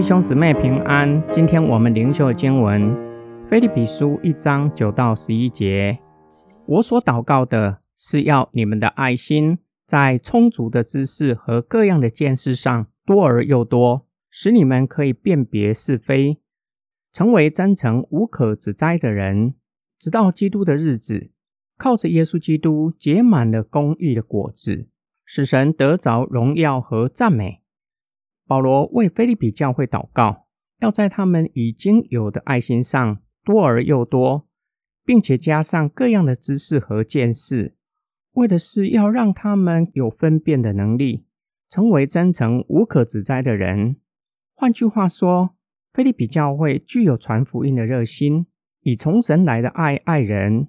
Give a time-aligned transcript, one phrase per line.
[0.00, 2.80] 弟兄姊妹平安，今天我们灵修的经文
[3.46, 5.98] 《菲利比书》一章九到十一节。
[6.64, 16.40] 我所祷告的是要你们的爱心在充足的知识和各样的见识上多而又多，使你们可以辨别是非，
[17.12, 19.54] 成为真诚无可指摘的人，
[19.98, 21.30] 直到基督的日子，
[21.76, 24.88] 靠着耶稣基督结满了公义的果子，
[25.26, 27.59] 使神得着荣耀和赞美。
[28.50, 30.48] 保罗为菲利比教会祷告，
[30.80, 34.48] 要在他们已经有的爱心上多而又多，
[35.04, 37.76] 并且加上各样的知识和见识，
[38.32, 41.26] 为的是要让他们有分辨的能力，
[41.68, 44.00] 成为真诚无可指摘的人。
[44.56, 45.50] 换句话说，
[45.92, 48.46] 菲利比教会具有传福音的热心，
[48.80, 50.66] 以从神来的爱爱人。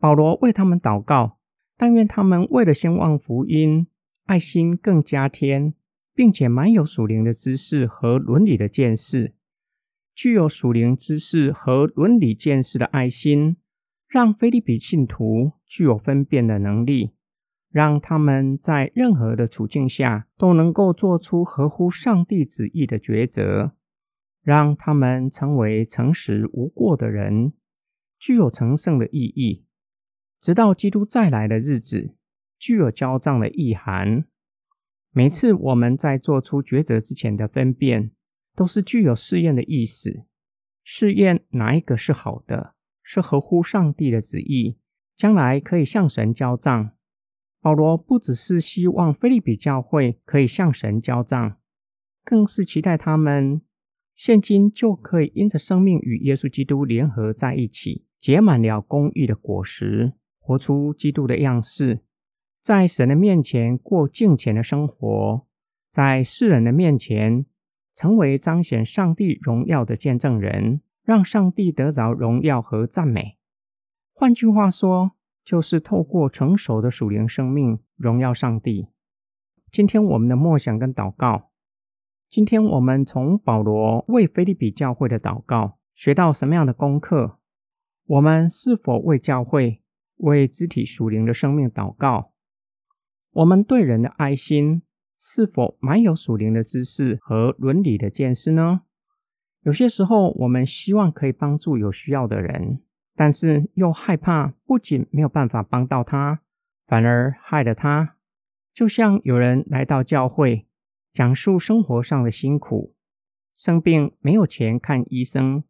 [0.00, 1.36] 保罗为他们祷告，
[1.76, 3.86] 但愿他们为了兴旺福音，
[4.24, 5.74] 爱心更加添。
[6.18, 9.34] 并且满有属灵的知识和伦理的见识，
[10.16, 13.56] 具有属灵知识和伦理见识的爱心，
[14.08, 17.12] 让菲利比信徒具有分辨的能力，
[17.70, 23.76] 让他们在任何的处境下都能够做出合乎上帝旨意的抉择，
[24.42, 27.52] 让他们成为诚实无过的人，
[28.18, 29.64] 具有成圣的意义，
[30.40, 32.16] 直到基督再来的日子，
[32.58, 34.24] 具有交账的意涵。
[35.18, 38.12] 每次我们在做出抉择之前的分辨，
[38.54, 40.22] 都是具有试验的意思。
[40.84, 44.78] 试验哪一个是好的，是合乎上帝的旨意，
[45.16, 46.92] 将来可以向神交账。
[47.60, 51.56] 保罗不只是希望菲利比教会可以向神交账，
[52.24, 53.60] 更是期待他们
[54.14, 62.04] 现今就可以因着生命与耶稣基督联合在一起，结满了公义的果实，活出基督的样式。
[62.68, 65.46] 在神的面前过敬虔的生活，
[65.90, 67.46] 在世人的面前
[67.94, 73.38] 成为彰显上帝荣耀的见证人，让上帝得着荣耀和赞美。
[74.12, 75.12] 换句话说，
[75.42, 78.88] 就是透过成熟的属灵生命荣耀上帝。
[79.70, 81.48] 今天我们的默想跟祷告，
[82.28, 87.38] 今天我们从保罗为菲利比教会的祷告学到什么样的功课？
[88.04, 89.80] 我们是否为教会、
[90.18, 92.32] 为肢体属灵的生命祷告？
[93.32, 94.82] 我们对人的爱心
[95.18, 98.82] 是否满有属灵的知识和伦理的见识呢？
[99.62, 102.80] 有些时候，我们希望可以帮助有需要的人，
[103.14, 106.40] 但是又害怕不仅没有办法帮到他，
[106.86, 108.16] 反而害了他。
[108.72, 110.66] 就像有人来到教会，
[111.12, 112.94] 讲述生活上的辛苦，
[113.54, 115.64] 生病没有钱看医生，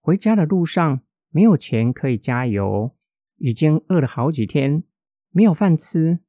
[0.00, 1.00] 回家的路上
[1.30, 2.94] 没有钱可以加油，
[3.36, 4.84] 已经饿了好几天，
[5.30, 6.20] 没有饭吃。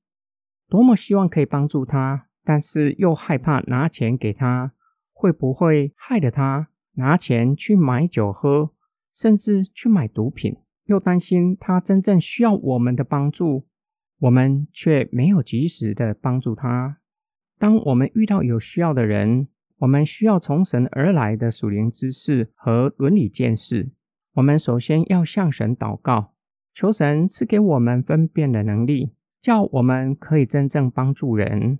[0.69, 4.73] 多么希望可以帮助他，但是又害怕拿钱给他
[5.13, 6.69] 会不会害了他？
[6.97, 8.71] 拿钱去买酒喝，
[9.13, 13.67] 甚至去买毒品，又担心他真正需要我们的帮助，
[14.19, 16.99] 我们却没有及时的帮助他。
[17.59, 19.49] 当我们遇到有需要的人，
[19.79, 23.91] 我们需要从神而来的属灵知识和伦理见识。
[24.35, 26.33] 我们首先要向神祷告，
[26.73, 29.13] 求神赐给我们分辨的能力。
[29.45, 31.77] 叫我们可以真正帮助人。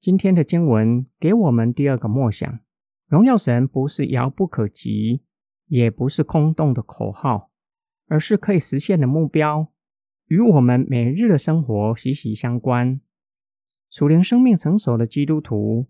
[0.00, 2.58] 今天的经文给我们第二个默想：
[3.06, 5.22] 荣耀神不是遥不可及，
[5.68, 7.52] 也不是空洞的口号，
[8.08, 9.68] 而是可以实现的目标，
[10.26, 13.00] 与我们每日的生活息息相关。
[13.88, 15.86] 属灵生命成熟的基督徒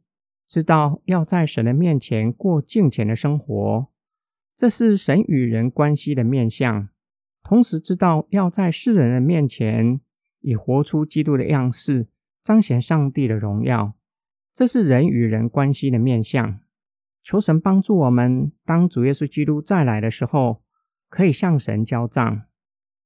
[0.47, 3.89] 知道要在神的面前过敬虔的生活，
[4.55, 6.89] 这是神与人关系的面相；
[7.43, 10.03] 同时知道要在世人的面前。
[10.44, 12.06] 以活出基督的样式，
[12.43, 13.94] 彰显上帝的荣耀，
[14.53, 16.60] 这是人与人关系的面相。
[17.22, 20.62] 求神帮助我们，当主耶稣基督再来的时候，
[21.09, 22.43] 可以向神交账。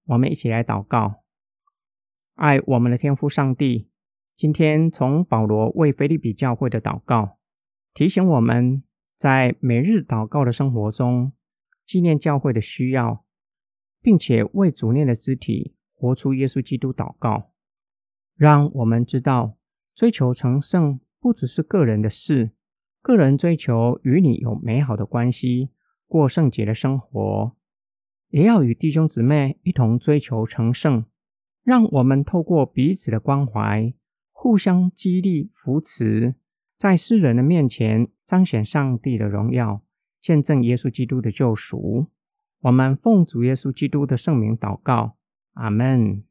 [0.06, 1.22] 我们一起来祷告：
[2.34, 3.88] 爱我们的天父上帝，
[4.34, 7.38] 今天从保罗为菲利比教会的祷告，
[7.94, 8.82] 提醒我们
[9.16, 11.32] 在每日祷告的生活中，
[11.86, 13.24] 纪念教会的需要，
[14.02, 15.76] 并且为主念的肢体。
[15.98, 17.50] 活出耶稣基督祷告，
[18.36, 19.56] 让我们知道
[19.96, 22.52] 追求成圣不只是个人的事，
[23.02, 25.70] 个人追求与你有美好的关系，
[26.06, 27.56] 过圣洁的生活，
[28.28, 31.04] 也要与弟兄姊妹一同追求成圣。
[31.64, 33.92] 让我们透过彼此的关怀，
[34.30, 36.36] 互相激励扶持，
[36.76, 39.82] 在世人的面前彰显上帝的荣耀，
[40.20, 42.06] 见证耶稣基督的救赎。
[42.60, 45.17] 我们奉主耶稣基督的圣名祷告。
[45.58, 46.27] Amen.